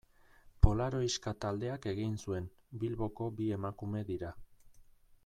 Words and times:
Polaroiska 0.67 1.33
taldeak 1.45 1.85
egin 1.93 2.17
zuen, 2.25 2.49
Bilboko 2.85 3.29
bi 3.41 3.51
emakume 3.59 4.03
dira. 4.09 4.33